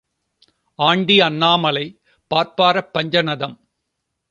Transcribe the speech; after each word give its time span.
Aunty 0.79 1.19
Annamalai, 1.19 1.85
பாப்பாரப் 2.31 2.91
பஞ்சநதம். 2.93 3.57